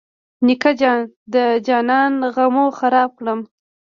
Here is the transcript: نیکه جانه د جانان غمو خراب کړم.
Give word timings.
نیکه 0.45 0.71
جانه 0.79 1.05
د 1.33 1.35
جانان 1.67 2.13
غمو 2.35 2.65
خراب 2.77 3.09
کړم. 3.19 3.39